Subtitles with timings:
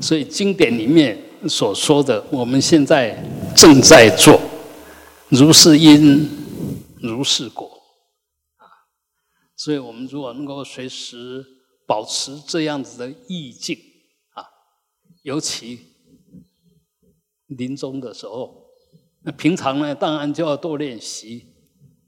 [0.00, 1.18] 所以经典里面
[1.48, 3.22] 所说的，我们现在
[3.56, 4.40] 正在做，
[5.28, 6.28] 如是因，
[7.00, 7.66] 如是果，
[8.56, 8.64] 啊，
[9.56, 11.44] 所以我们如果能够随时
[11.86, 13.76] 保持这样子的意境，
[14.34, 14.44] 啊，
[15.22, 15.80] 尤其
[17.46, 18.66] 临终的时候，
[19.24, 21.46] 那平常呢，当然就要多练习，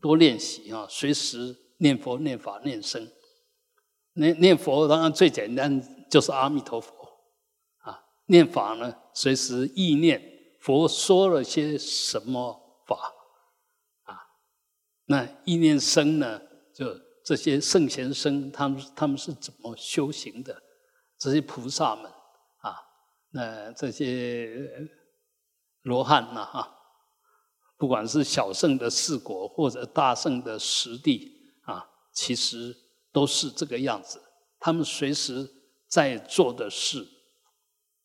[0.00, 3.08] 多练习啊，随时念佛、念法、念僧。
[4.14, 6.99] 念念佛当然最简单，就是阿弥陀佛。
[8.30, 10.22] 念法呢，随时意念
[10.60, 13.12] 佛说了些什么法
[14.04, 14.14] 啊？
[15.06, 16.40] 那意念生呢？
[16.72, 16.86] 就
[17.24, 20.62] 这些圣贤生，他们他们是怎么修行的？
[21.18, 22.08] 这些菩萨们
[22.60, 22.76] 啊，
[23.30, 24.88] 那这些
[25.82, 26.72] 罗汉呐哈，
[27.76, 32.76] 不管是小圣的四果或者大圣的十地啊，其实
[33.10, 34.22] 都是这个样子。
[34.60, 35.50] 他们随时
[35.88, 37.04] 在做的事。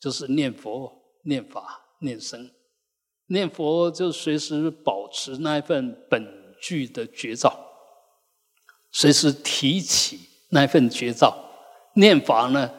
[0.05, 2.51] 就是念佛、念法、念僧，
[3.25, 6.23] 念佛就随时保持那一份本
[6.61, 7.51] 具的觉照，
[8.91, 11.35] 随时提起那一份觉照。
[11.95, 12.69] 念法呢，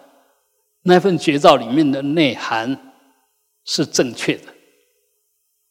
[0.82, 2.94] 那份觉照里面的内涵
[3.64, 4.54] 是正确的，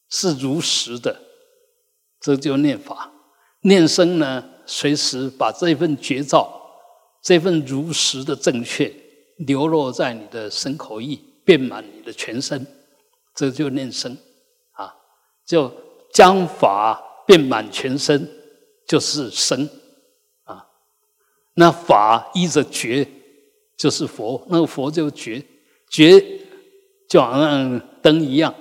[0.09, 1.21] 是如实的，
[2.19, 3.13] 这就念法。
[3.61, 6.61] 念僧呢，随时把这份觉照、
[7.23, 8.93] 这份如实的正确
[9.37, 11.31] 流落在你的身口意。
[11.45, 12.65] 遍满你的全身，
[13.35, 14.17] 这就念身
[14.71, 14.93] 啊，
[15.45, 15.71] 就
[16.11, 18.27] 将法遍满全身，
[18.87, 19.69] 就是身
[20.43, 20.67] 啊。
[21.53, 23.07] 那法依着觉，
[23.77, 25.45] 就是佛，那个佛就觉，
[25.89, 26.19] 觉
[27.07, 28.53] 就好像灯一样，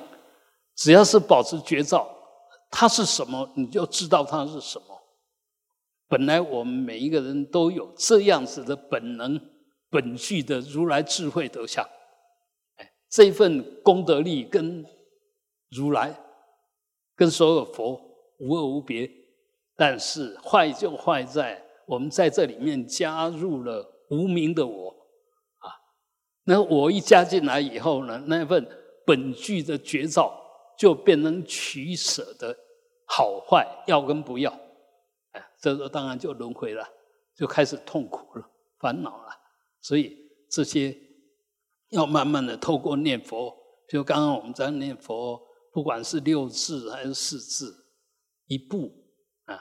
[0.76, 2.06] 只要是保持觉照，
[2.70, 4.86] 它是什么，你就知道它是什么。
[6.06, 9.40] 本来我们每一个人都有这样子的本能、
[9.88, 11.88] 本具的如来智慧德相。
[13.14, 14.84] 这份功德力跟
[15.70, 16.12] 如来、
[17.14, 17.92] 跟所有佛
[18.40, 19.08] 无二无别，
[19.76, 24.90] 但是坏就坏在我们在这里面加入了无名的我
[25.58, 25.70] 啊。
[26.42, 28.66] 那我一加进来以后呢，那份
[29.06, 30.36] 本具的绝招
[30.76, 32.56] 就变成取舍的
[33.06, 34.50] 好坏，要跟不要，
[35.30, 36.84] 哎，这时候当然就轮回了，
[37.36, 38.50] 就开始痛苦了、
[38.80, 39.28] 烦恼了。
[39.80, 40.18] 所以
[40.50, 41.03] 这些。
[41.94, 43.56] 要慢慢的透过念佛，
[43.88, 45.40] 就刚刚我们在念佛，
[45.72, 47.86] 不管是六字还是四字，
[48.48, 48.92] 一步
[49.44, 49.54] 啊，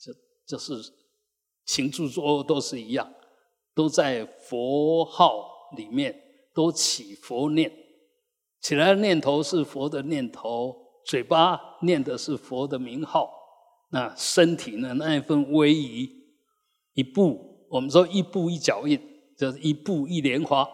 [0.00, 0.12] 就
[0.46, 0.74] 就是
[1.66, 3.12] 行住坐都是一样，
[3.74, 5.44] 都在佛号
[5.76, 6.18] 里面，
[6.54, 7.70] 都起佛念，
[8.62, 10.74] 起来的念头是佛的念头，
[11.04, 13.30] 嘴巴念的是佛的名号，
[13.90, 16.10] 那身体呢那一份威仪，
[16.94, 18.98] 一步我们说一步一脚印，
[19.36, 20.66] 就是一步一莲花。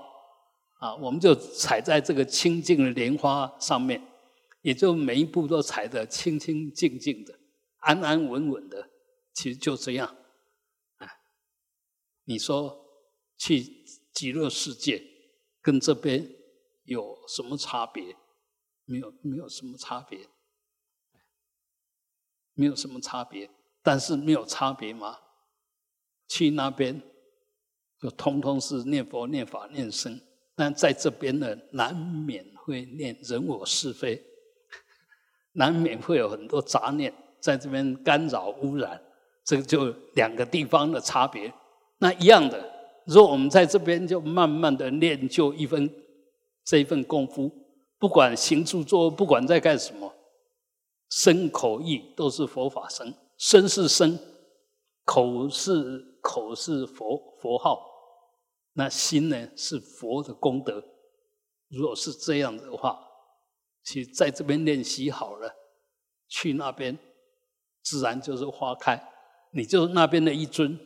[0.79, 4.03] 啊，我们就踩在这个清净的莲花上面，
[4.63, 7.39] 也就每一步都踩得清清净净的、
[7.79, 8.91] 安安稳稳的。
[9.35, 10.17] 其实就这样，
[10.97, 11.09] 哎，
[12.25, 12.77] 你说
[13.37, 15.01] 去极乐世界
[15.61, 16.29] 跟这边
[16.85, 18.17] 有什么差别？
[18.85, 20.29] 没有，没有什么差别，
[22.55, 23.51] 没有什么差别。
[23.83, 25.19] 但是没有差别吗？
[26.29, 27.01] 去那边
[28.01, 30.21] 就通通是念佛、念法、念僧。
[30.59, 34.21] 但在这边呢，难免会念人我是非，
[35.55, 39.01] 难免会有很多杂念在这边干扰污染，
[39.45, 41.53] 这个就两个地方的差别。
[41.99, 42.61] 那一样的，
[43.07, 45.89] 如果我们在这边就慢慢的练就一份
[46.65, 47.49] 这一份功夫，
[48.01, 50.13] 不管行住坐，不管在干什么，
[51.09, 54.19] 身口意都是佛法身，身是身，
[55.05, 57.88] 口是口是佛佛号。
[58.79, 60.85] 那心呢是佛的功德，
[61.67, 62.97] 如果是这样的话，
[63.83, 65.53] 其实在这边练习好了，
[66.29, 66.97] 去那边
[67.83, 69.13] 自然就是花开，
[69.51, 70.79] 你就那边的一尊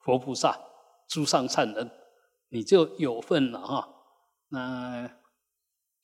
[0.00, 0.60] 佛菩萨，
[1.08, 1.90] 诸上善人，
[2.50, 3.88] 你就有份了哈。
[4.48, 5.10] 那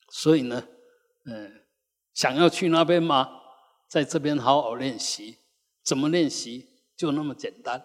[0.08, 0.66] 所以呢，
[1.26, 1.66] 嗯，
[2.14, 3.42] 想要去那边吗？
[3.90, 5.36] 在这边好好练习，
[5.82, 6.70] 怎么练习？
[6.96, 7.84] 就那么简单，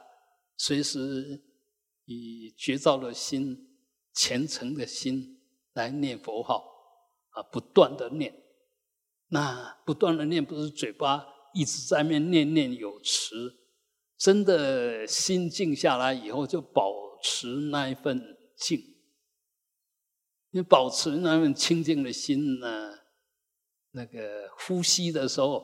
[0.56, 1.49] 随时。
[2.12, 3.70] 以觉照的心、
[4.14, 5.40] 虔诚的心
[5.74, 6.66] 来念佛号
[7.30, 8.36] 啊，不断的念。
[9.28, 11.24] 那不断的念，不是嘴巴
[11.54, 13.60] 一直在面念念有词，
[14.18, 16.92] 真的心静下来以后，就保
[17.22, 18.20] 持那一份
[18.58, 18.82] 静。
[20.50, 22.92] 你保持那份清净的心呢，
[23.92, 25.64] 那个呼吸的时候，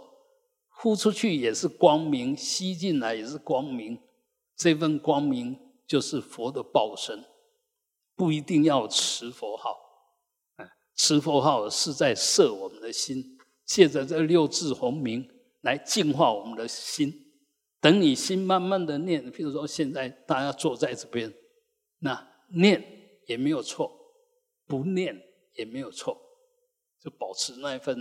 [0.69, 4.00] 呼出去也是光明，吸进来也是光明，
[4.56, 5.64] 这份光明。
[5.87, 7.23] 就是佛的报身，
[8.15, 9.71] 不一定要持佛号，
[10.55, 10.65] 啊，
[10.95, 15.29] 持佛号是在摄我们的心，借着这六字洪名
[15.61, 17.21] 来净化我们的心。
[17.79, 21.31] 等你心慢慢的念，譬如说现在大家坐在这边，
[21.99, 23.91] 那念也没有错，
[24.65, 25.15] 不念
[25.53, 26.19] 也没有错，
[26.99, 27.95] 就保持那一份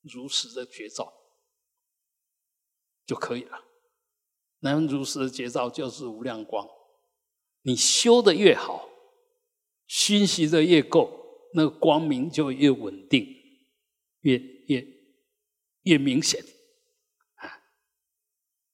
[0.00, 1.12] 如实的觉照
[3.04, 3.64] 就可以了。
[4.60, 6.66] 那如实的觉照就是无量光。
[7.62, 8.88] 你修的越好，
[9.86, 13.26] 熏习的越够，那个光明就越稳定，
[14.20, 14.36] 越
[14.66, 14.84] 越
[15.82, 16.42] 越明显
[17.36, 17.62] 啊。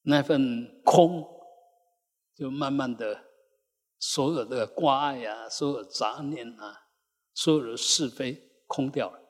[0.02, 1.22] 那份空，
[2.34, 3.24] 就慢慢的，
[3.98, 6.88] 所有的挂碍啊，所有杂念啊，
[7.34, 9.20] 所有的是非空掉了。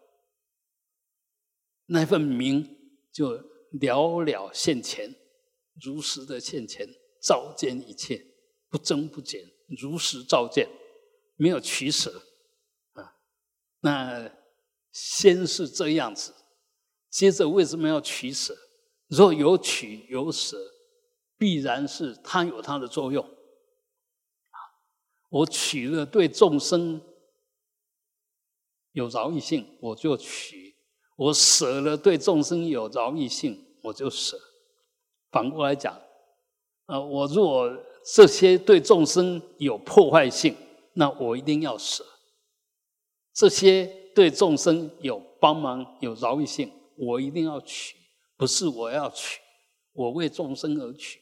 [1.86, 2.76] 那份明
[3.10, 3.32] 就
[3.72, 5.16] 了了现前，
[5.82, 6.86] 如实的现前，
[7.20, 8.27] 照见一切。
[8.68, 9.42] 不增不减，
[9.80, 10.68] 如实照见，
[11.36, 12.22] 没有取舍
[12.92, 13.16] 啊。
[13.80, 14.30] 那
[14.92, 16.34] 先是这样子，
[17.10, 18.56] 接着为什么要取舍？
[19.06, 20.58] 若有取有舍，
[21.38, 24.58] 必然是它有它的作用啊。
[25.30, 27.00] 我取了对众生
[28.92, 30.74] 有饶益性，我就取；
[31.16, 34.38] 我舍了对众生有饶益性，我就舍。
[35.30, 35.94] 反过来讲，
[36.86, 37.70] 啊，我若
[38.04, 40.56] 这些对众生有破坏性，
[40.94, 42.02] 那我一定要舍；
[43.34, 47.96] 这些对众生有帮忙、有饶益性，我一定要取。
[48.36, 49.40] 不是我要取，
[49.92, 51.20] 我为众生而取。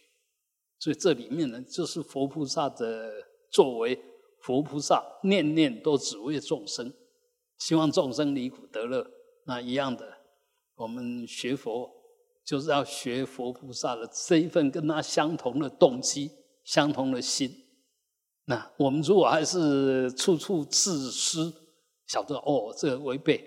[0.79, 3.13] 所以这里面呢，就是佛菩萨的
[3.51, 3.99] 作为。
[4.43, 6.95] 佛菩萨念念都只为众生，
[7.59, 9.05] 希望众生离苦得乐。
[9.45, 10.07] 那一样的，
[10.77, 11.91] 我们学佛
[12.45, 16.31] 就是要学佛菩萨的这一份跟他相同的动机。
[16.67, 17.49] 相同的心，
[18.47, 21.55] 那我们如果还是处处自私，
[22.07, 23.41] 晓得哦，这违背，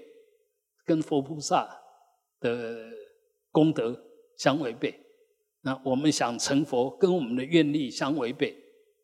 [0.85, 1.81] 跟佛菩萨
[2.39, 2.89] 的
[3.51, 4.01] 功德
[4.37, 4.97] 相违背，
[5.61, 8.55] 那我们想成佛，跟我们的愿力相违背，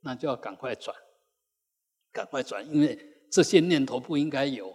[0.01, 0.95] 那就要赶快转，
[2.13, 2.97] 赶快转，因为
[3.29, 4.73] 这些念头不应该有，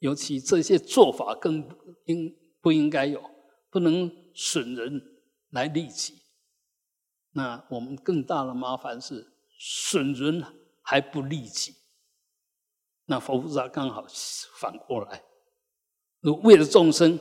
[0.00, 1.66] 尤其这些做法更
[2.04, 2.30] 应
[2.60, 3.22] 不应该有，
[3.70, 5.02] 不能损人
[5.48, 6.21] 来利己。
[7.32, 10.44] 那我们更大的麻烦是损人
[10.82, 11.74] 还不利己，
[13.06, 14.04] 那佛菩萨刚好
[14.56, 15.24] 反过来，
[16.42, 17.18] 为了众生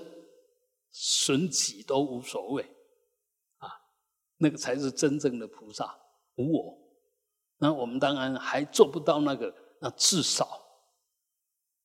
[0.92, 2.64] 损己都无所谓，
[3.58, 3.70] 啊，
[4.38, 5.98] 那个才是真正的菩萨
[6.36, 6.78] 无我。
[7.58, 10.62] 那我们当然还做不到那个，那至少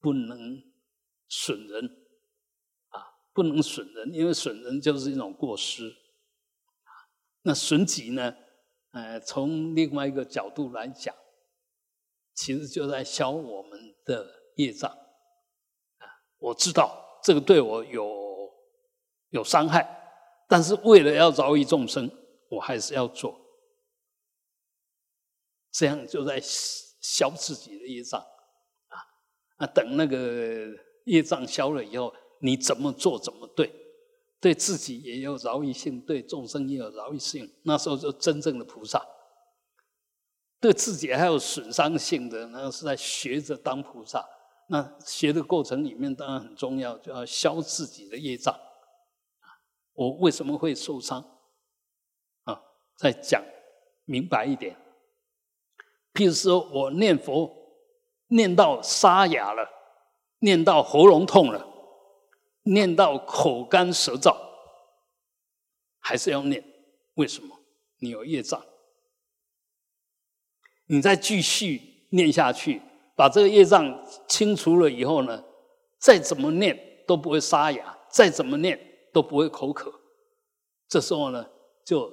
[0.00, 0.60] 不能
[1.28, 1.84] 损人，
[2.88, 5.94] 啊，不能损人，因为损人就是一种过失。
[7.46, 8.34] 那损己呢？
[8.90, 11.14] 呃，从另外一个角度来讲，
[12.34, 14.26] 其实就在消我们的
[14.56, 14.90] 业障。
[14.90, 16.04] 啊，
[16.38, 18.50] 我知道这个对我有
[19.28, 19.86] 有伤害，
[20.48, 22.10] 但是为了要饶益众生，
[22.50, 23.38] 我还是要做。
[25.70, 28.20] 这样就在消自己的业障。
[28.20, 28.98] 啊，
[29.60, 30.66] 那等那个
[31.04, 33.72] 业障消了以后，你怎么做怎么对。
[34.40, 39.04] 对自己也有饶益性，对众生也有饶益性，那时候就真正的菩萨。
[40.60, 44.26] 对自己还有损伤性的，那是在学着当菩萨。
[44.68, 48.58] 那学的过程里面当然很重要，就要消自己的业障。
[49.92, 51.24] 我为什么会受伤？
[52.44, 52.60] 啊，
[52.96, 53.42] 再讲
[54.04, 54.76] 明白一点。
[56.12, 57.54] 譬如说我念佛，
[58.28, 59.68] 念到沙哑了，
[60.40, 61.75] 念到喉咙痛了。
[62.66, 64.36] 念到口干舌燥，
[65.98, 66.62] 还是要念？
[67.14, 67.56] 为什么？
[67.98, 68.62] 你有业障，
[70.86, 71.80] 你再继续
[72.10, 72.82] 念下去，
[73.14, 75.42] 把这个业障清除了以后呢，
[75.98, 78.78] 再怎么念都不会沙哑，再怎么念
[79.12, 79.92] 都不会口渴。
[80.88, 81.48] 这时候呢，
[81.84, 82.12] 就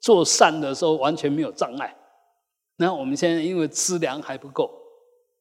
[0.00, 1.96] 做善的时候完全没有障碍。
[2.76, 4.70] 那我们现在因为资粮还不够，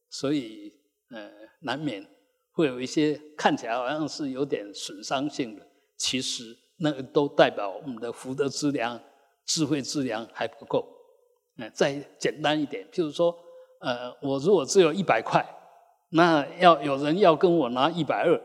[0.09, 0.71] 所以
[1.09, 2.05] 呃，难免。
[2.59, 6.43] 会有一些看起来好像是有点损伤性的，其实
[6.79, 8.99] 那个都代表我们的福德资粮、
[9.45, 10.85] 智慧资粮还不够。
[11.57, 13.33] 嗯，再简单一点，譬如说，
[13.79, 15.41] 呃，我如果只有一百块，
[16.09, 18.37] 那要有人要跟我拿一百二，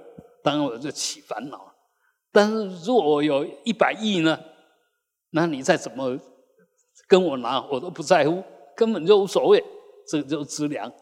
[0.45, 1.75] 当然我就起烦恼。
[2.31, 4.39] 但是如果我有一百亿呢，
[5.31, 6.17] 那你再怎么
[7.09, 8.45] 跟我拿，我都不在乎，
[8.77, 9.65] 根本就无所谓，
[10.07, 10.93] 这就是资粮。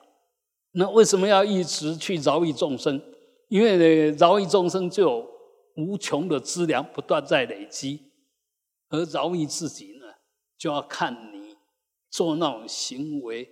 [0.73, 3.01] 那为什么要一直去饶益众生？
[3.49, 5.31] 因为呢饶益众生就有
[5.77, 8.11] 无穷的资粮不断在累积，
[8.89, 10.07] 而饶益自己呢，
[10.57, 11.55] 就要看你
[12.11, 13.49] 做那种行为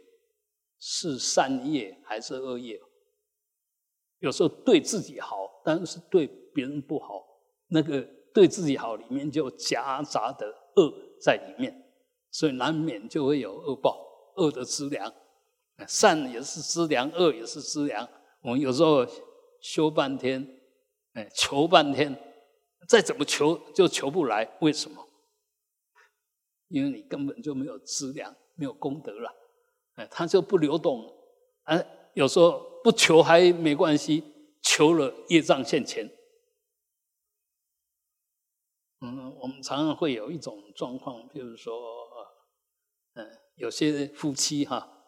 [0.78, 2.80] 是善业还是恶业。
[4.20, 7.22] 有时候对自己好，但是对别人不好，
[7.68, 8.00] 那个
[8.32, 10.46] 对自己好里面就夹杂的
[10.76, 11.90] 恶在里面，
[12.30, 13.98] 所以难免就会有恶报，
[14.36, 15.12] 恶的资粮。
[15.86, 18.08] 善也是资粮，恶也是资粮。
[18.42, 19.06] 我们有时候
[19.60, 20.60] 修半天，
[21.12, 22.14] 哎，求半天，
[22.88, 25.06] 再怎么求就求不来，为什么？
[26.68, 29.34] 因为你根本就没有资粮，没有功德了，
[29.96, 31.12] 哎，它就不流动。
[31.64, 31.84] 哎，
[32.14, 34.22] 有时候不求还没关系，
[34.62, 36.08] 求了业障现前。
[39.00, 41.74] 嗯，我们常常会有一种状况，比如说，
[43.14, 44.99] 嗯，有些夫妻哈，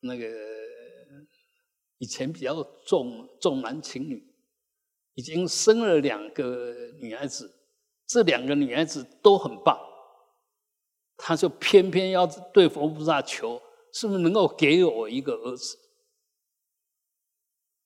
[0.00, 0.26] 那个
[1.98, 4.22] 以前比较重重男轻女，
[5.14, 7.52] 已经生了两个女孩子，
[8.06, 9.78] 这两个女孩子都很棒。
[11.16, 13.60] 他就偏偏要对佛菩萨求，
[13.92, 15.76] 是不是能够给我一个儿子？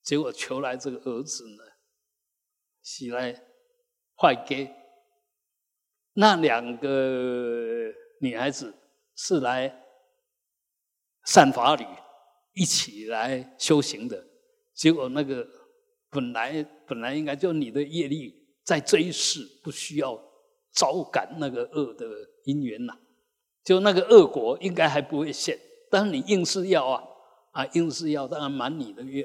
[0.02, 1.64] 结果求来这个儿子呢，
[2.82, 3.32] 喜来
[4.20, 4.70] 坏给
[6.12, 7.90] 那两个
[8.20, 8.74] 女孩子
[9.16, 9.82] 是来
[11.24, 11.86] 善法侣
[12.54, 14.26] 一起来修行的，
[14.74, 15.48] 结果那个
[16.10, 20.22] 本来本来应该就你的业力在这一世不需要
[20.72, 22.06] 招感那个恶的
[22.44, 22.98] 因缘呐。
[23.64, 25.56] 就那个恶果应该还不会现，
[25.88, 27.04] 但是你硬是要啊
[27.52, 29.24] 啊，硬是要，当然满你的愿，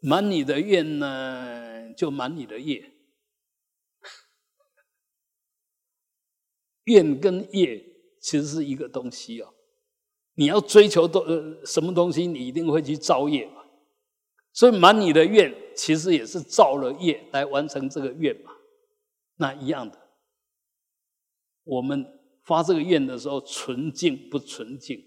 [0.00, 2.92] 满你的愿呢，就满你的业。
[6.84, 7.84] 愿跟业
[8.20, 9.52] 其实是一个东西哦，
[10.34, 13.64] 你要追求东呃什么东西，你一定会去造业嘛。
[14.52, 18.52] 所以满你的愿，其实也是造了业来完成这个愿嘛。
[19.36, 19.98] 那一样的，
[21.64, 22.20] 我们。
[22.44, 25.02] 发这个愿的时候，纯净不纯净？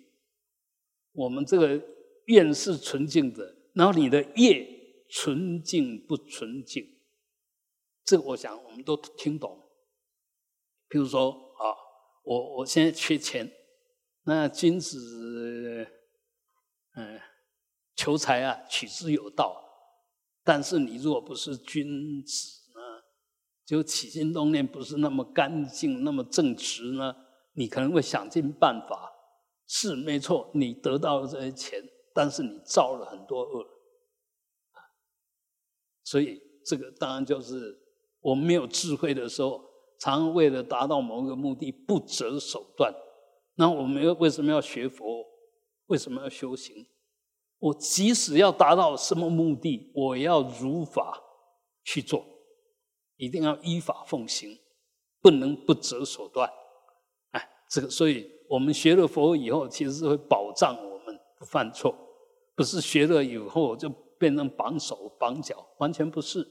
[1.12, 1.80] 我们这个
[2.26, 4.68] 愿是纯净的，然后你的业
[5.08, 6.84] 纯净不纯净？
[8.04, 9.56] 这个我想我们都听懂。
[10.90, 11.78] 譬如说啊，
[12.24, 13.48] 我我现在缺钱，
[14.28, 15.88] 那君子
[16.96, 17.18] 嗯
[17.96, 19.64] 求财啊，取之有道。
[20.44, 22.82] 但是你如果不是君子呢，
[23.66, 27.16] 就起心动念不是那么干净、那么正直呢？
[27.54, 29.14] 你可能会想尽办法，
[29.66, 31.82] 是没错，你得到了这些钱，
[32.14, 33.66] 但是你造了很多恶，
[36.04, 37.80] 所以这个当然就是
[38.20, 39.64] 我们没有智慧的时候，
[39.98, 42.94] 常为了达到某个目的不择手段。
[43.60, 45.26] 那我们为什么要学佛？
[45.88, 46.86] 为什么要修行？
[47.60, 51.20] 我即使要达到什么目的，我要如法
[51.84, 52.24] 去做，
[53.16, 54.60] 一定要依法奉行，
[55.22, 56.48] 不能不择手段。
[57.32, 61.96] 哎这个，所以我们学了佛以后，其实是会保障我们不犯错，
[62.54, 66.48] 不是学了以后就变成绑手绑脚，完全不是。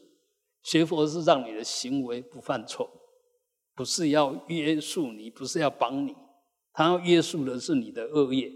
[0.62, 2.90] 学佛是让你的行为不犯错，
[3.76, 6.16] 不是要约束你，不是要绑你，
[6.76, 8.52] 他要约束的是你的恶业。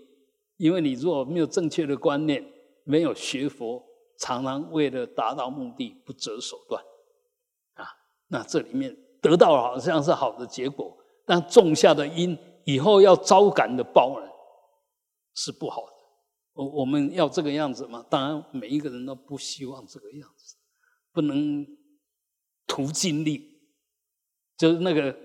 [0.59, 2.47] 因为你如果没有正确的观念，
[2.85, 3.83] 没有学佛，
[4.19, 6.85] 常常为了达到目的不择手段，
[7.75, 7.89] 啊，
[8.29, 12.39] 那这里面得到好像是好的结果，但种下的因。
[12.65, 14.29] 以后要招感的报呢，
[15.35, 15.93] 是不好的。
[16.53, 18.05] 我我们要这个样子吗？
[18.11, 20.57] 当然，每一个人都不希望这个样子，
[21.11, 21.67] 不能
[22.67, 23.63] 图尽力，
[24.59, 25.17] 就是那个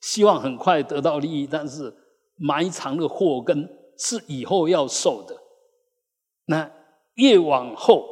[0.00, 1.94] 希望很快得到利益，但是
[2.42, 5.40] 埋藏的祸根是以后要受的。
[6.46, 6.68] 那
[7.14, 8.04] 越往后，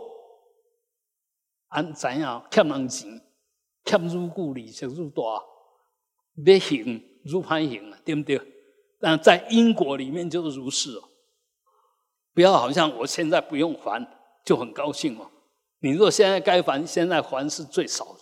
[1.68, 3.20] 按怎样欠人钱，
[3.84, 5.22] 欠入故里，就入大，
[6.46, 7.04] 要行。
[7.24, 8.40] 如攀行啊，对不对？
[8.98, 11.02] 但在因果里面就是如是哦。
[12.32, 14.06] 不要好像我现在不用还
[14.44, 15.30] 就很高兴哦。
[15.80, 18.20] 你如果现在该还，现在还是最少的。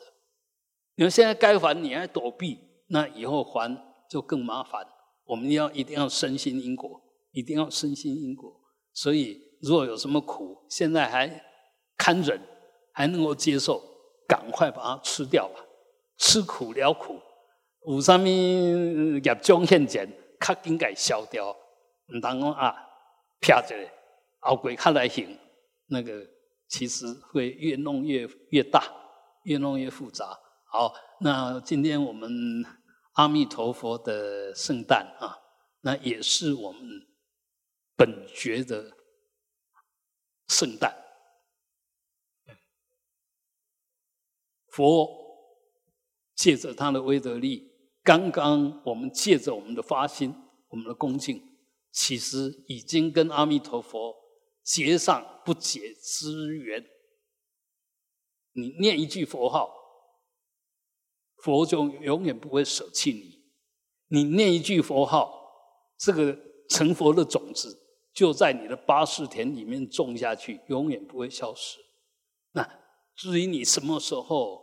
[0.97, 3.77] 你说现在该还你还躲避，那以后还
[4.09, 4.85] 就更麻烦。
[5.29, 7.01] 我们要一定要深信因果，
[7.33, 8.51] 一定要深信因果。
[8.95, 11.45] 所以如果有什么苦，现在还
[11.97, 12.41] 堪忍，
[12.93, 13.81] 还能够接受，
[14.27, 15.61] 赶快把它吃掉吧，
[16.17, 17.21] 吃苦了苦。
[17.87, 22.75] 有啥物业障现前，较应该消掉，唔当讲啊，
[23.41, 23.91] 撇一个
[24.41, 25.39] 后鬼较来行，
[25.89, 26.27] 那个
[26.69, 28.83] 其实会越弄越越大，
[29.45, 30.39] 越弄越复杂。
[30.71, 32.31] 好，那今天我们
[33.19, 35.37] 阿弥陀佛的圣诞啊，
[35.81, 37.05] 那也是我们
[37.97, 38.97] 本觉的
[40.47, 40.97] 圣诞，
[44.71, 45.09] 佛
[46.37, 47.73] 借着他的威德力。
[48.05, 50.33] 刚刚我们借着我们的发心，
[50.69, 51.43] 我们的恭敬，
[51.91, 54.15] 其实已经跟阿弥陀佛
[54.63, 56.87] 结上不解之缘。
[58.53, 59.75] 你念一句佛号，
[61.43, 63.39] 佛就永远不会舍弃你。
[64.09, 65.33] 你念一句佛号，
[65.99, 66.37] 这个
[66.69, 67.79] 成佛的种子
[68.13, 71.79] 就在你的八世田里面种下去，永远不会消失。
[72.53, 72.69] 那
[73.17, 74.63] 至于你什么时候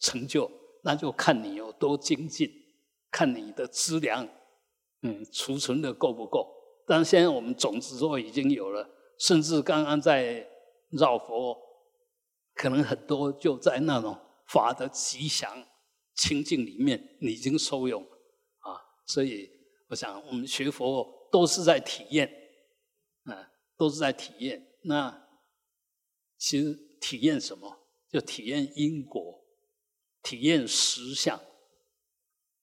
[0.00, 0.50] 成就，
[0.82, 2.50] 那就看你有多精进，
[3.10, 4.28] 看你的资粮，
[5.02, 6.52] 嗯，储存的够不够。
[6.86, 10.48] 但现在我们种子都已经有了，甚至刚刚在
[10.90, 11.64] 绕佛。
[12.54, 14.16] 可能很多就在那种
[14.46, 15.62] 法的吉祥
[16.16, 18.74] 清净里面，你已经受用啊。
[19.06, 19.48] 所以
[19.88, 22.28] 我想，我们学佛都是在体验，
[23.24, 24.66] 啊，都是在体验。
[24.82, 25.28] 那
[26.38, 27.78] 其实体验什么？
[28.10, 29.44] 就体验因果，
[30.22, 31.40] 体验实相。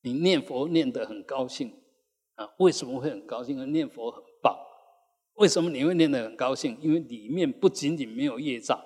[0.01, 1.81] 你念佛念得很高兴
[2.35, 2.53] 啊？
[2.59, 3.71] 为什么会很高兴？
[3.71, 4.57] 念佛很棒。
[5.35, 6.77] 为什么你会念得很高兴？
[6.81, 8.79] 因为里面不仅仅没有业障。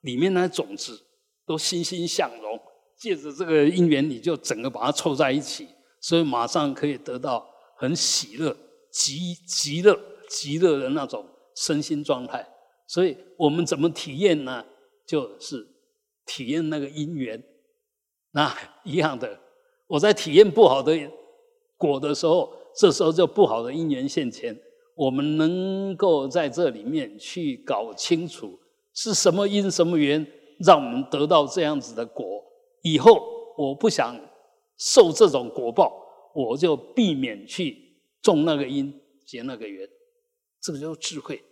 [0.00, 1.06] 里面那些种子
[1.46, 2.60] 都欣欣向荣，
[3.04, 5.68] 借着这个因缘，你就整个把它凑在一起，
[6.00, 7.46] 所以马上可以得到
[7.76, 8.56] 很喜乐、
[8.90, 9.94] 极极乐、
[10.26, 11.22] 极乐的那种
[11.54, 12.42] 身心状态。
[12.86, 14.64] 所以我们怎么体验呢？
[15.06, 15.66] 就是
[16.24, 17.42] 体验那个因缘。
[18.32, 19.38] 那一样的，
[19.86, 20.98] 我在体验不好的
[21.76, 24.58] 果的时候，这时候就不好的因缘现前。
[24.96, 28.58] 我们能够在这里面去搞清楚。
[28.94, 30.26] 是什么因什么缘，
[30.60, 32.33] 让我们得到这样子的果？
[32.84, 34.14] 以后我不想
[34.76, 35.90] 受这种果报，
[36.34, 39.88] 我就避免去种那个因结那个缘。
[40.60, 41.42] 这个就是智慧。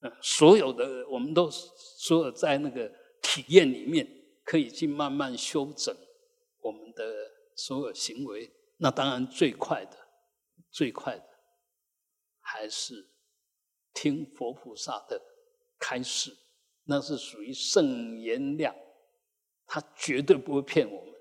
[0.00, 2.90] 嗯，所有的我们都所有在那个
[3.22, 4.06] 体验里面，
[4.44, 5.94] 可以去慢慢修整
[6.60, 7.04] 我们的
[7.56, 8.50] 所有行为。
[8.76, 9.96] 那当然最快的、
[10.70, 11.24] 最快的，
[12.40, 13.08] 还是
[13.92, 15.20] 听佛菩萨的
[15.78, 16.36] 开示。
[16.84, 18.74] 那是属于圣言量，
[19.68, 21.14] 他绝对不会骗我们。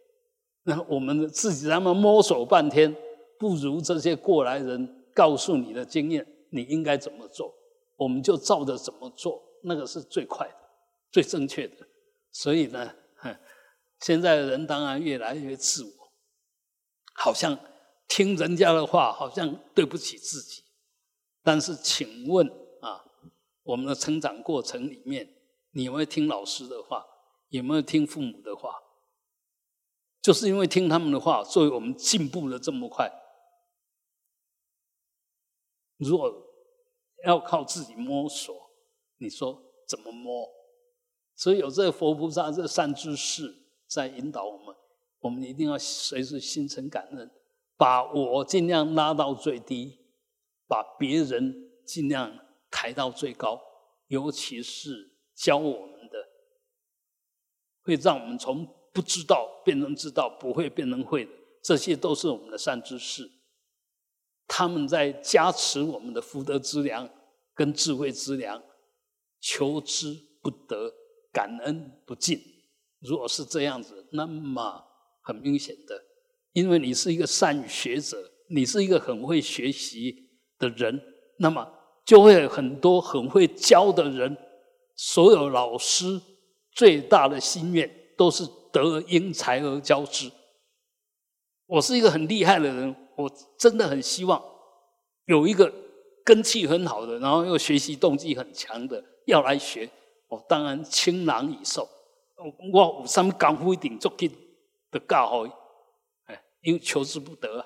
[0.64, 2.96] 那我们自己他妈摸索半天，
[3.38, 7.54] 不如这些过来人告诉你的经验，你应该怎么做，
[7.96, 10.56] 我们就照着怎么做，那个是最快的、
[11.12, 11.88] 最正确的。
[12.32, 12.92] 所以呢，
[14.00, 15.90] 现在的人当然越来越自我，
[17.14, 17.58] 好像
[18.08, 20.64] 听人家的话，好像对不起自己。
[21.44, 22.46] 但是，请问
[22.82, 23.04] 啊，
[23.64, 25.36] 我们的成长过程里面。
[25.72, 27.06] 你有没有听老师的话？
[27.50, 28.74] 有没有听父母的话？
[30.22, 33.10] 就是因为听他们的话，所以我们进步了这么快。
[35.98, 36.32] 如果
[37.26, 38.54] 要靠自己摸索，
[39.18, 40.48] 你说怎么摸？
[41.36, 43.56] 所以有这个佛菩萨这三知识
[43.88, 44.76] 在引导我们，
[45.20, 47.32] 我们一定要随时心存感恩，
[47.78, 50.00] 把我尽量拉到最低，
[50.68, 52.38] 把别人尽量
[52.70, 53.62] 抬到最高，
[54.08, 55.16] 尤其是。
[55.38, 55.97] 教我们，
[57.88, 61.26] 会让我们从不知道变成知道，不会变成会，
[61.64, 63.32] 这些都是我们的善知识。
[64.46, 67.10] 他们在加持我们的福德之粮
[67.56, 68.62] 跟智慧之粮，
[69.40, 70.94] 求之不得，
[71.32, 72.38] 感恩不尽。
[73.00, 74.84] 如果是这样子，那么
[75.22, 76.04] 很明显的，
[76.52, 78.18] 因为你是一个善学者，
[78.50, 81.02] 你是一个很会学习的人，
[81.40, 81.66] 那么
[82.06, 84.36] 就会有很多很会教的人。
[84.96, 86.20] 所有老师
[86.78, 90.32] 最大的心愿都是得因才而教之。
[91.66, 94.40] 我是一个很厉害的人，我真的很希望
[95.26, 95.74] 有一个
[96.24, 99.90] 根气很好的，然后又学习动机很强的要来学。
[100.28, 101.90] 我当然倾囊以授。
[102.72, 104.28] 我有什么功夫一定足够
[104.92, 105.44] 的教好，
[106.26, 107.66] 哎，因为求之不得啊，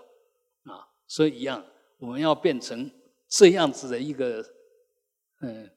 [0.71, 1.65] 啊，所以一样，
[1.99, 2.89] 我们要变成
[3.27, 4.41] 这样子的一个，
[5.41, 5.69] 嗯。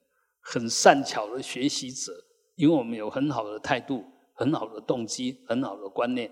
[0.47, 2.13] 很善巧的学习者，
[2.55, 6.29] 因为我们有很好的态度、很好的动机、很好的观念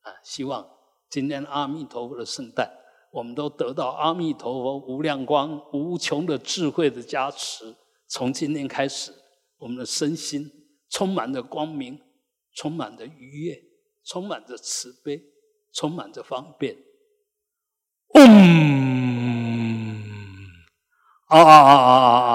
[0.00, 0.12] 啊！
[0.22, 0.66] 希望
[1.10, 2.70] 今天阿弥陀佛的圣诞，
[3.12, 7.76] 我们都得到阿弥陀佛无量光、无穷的智慧的加持。
[8.06, 9.12] 从今天开始，
[9.58, 10.50] 我们的身心
[10.88, 12.00] 充满着光明，
[12.54, 13.62] 充满着愉悦，
[14.04, 15.22] 充满着慈悲，
[15.74, 16.76] 充满着方便。
[18.14, 20.02] 嗯
[21.26, 22.27] 啊啊啊啊啊。